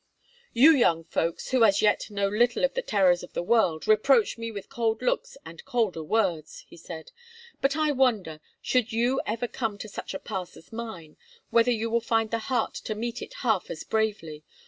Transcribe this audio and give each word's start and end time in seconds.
"You 0.53 0.71
young 0.71 1.03
folk, 1.03 1.39
who 1.51 1.63
as 1.63 1.83
yet 1.83 2.09
know 2.09 2.27
little 2.27 2.63
of 2.65 2.73
the 2.73 2.81
terrors 2.81 3.21
of 3.21 3.33
the 3.33 3.43
world, 3.43 3.87
reproach 3.87 4.35
me 4.35 4.49
with 4.49 4.67
cold 4.67 5.03
looks 5.03 5.37
and 5.45 5.63
colder 5.63 6.01
words," 6.03 6.65
he 6.67 6.75
said; 6.75 7.11
"but 7.61 7.75
I 7.75 7.91
wonder, 7.91 8.39
should 8.63 8.91
you 8.91 9.21
ever 9.27 9.47
come 9.47 9.77
to 9.77 9.87
such 9.87 10.15
a 10.15 10.19
pass 10.19 10.57
as 10.57 10.73
mine, 10.73 11.17
whether 11.51 11.69
you 11.69 11.87
will 11.91 12.01
find 12.01 12.31
the 12.31 12.39
heart 12.49 12.73
to 12.85 12.95
meet 12.95 13.21
it 13.21 13.35
half 13.45 13.69
as 13.69 13.83
bravely? 13.83 14.43